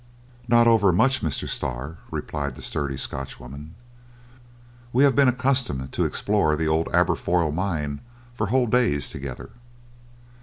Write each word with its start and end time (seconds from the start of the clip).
"Not 0.47 0.65
over 0.65 0.91
much, 0.91 1.21
Mr. 1.21 1.47
Starr," 1.47 1.99
replied 2.09 2.55
the 2.55 2.63
sturdy 2.63 2.97
Scotchwoman; 2.97 3.75
"we 4.91 5.03
have 5.03 5.15
been 5.15 5.27
accustomed 5.27 5.91
to 5.91 6.05
explore 6.05 6.55
the 6.55 6.67
old 6.67 6.87
Aberfoyle 6.91 7.51
mine 7.51 8.01
for 8.33 8.47
whole 8.47 8.65
days 8.65 9.11
together." 9.11 9.51